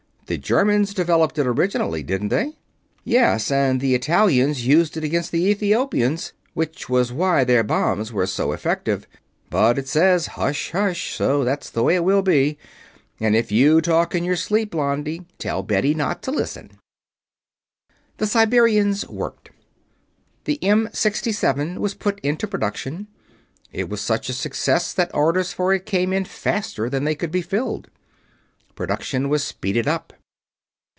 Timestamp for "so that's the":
11.17-11.83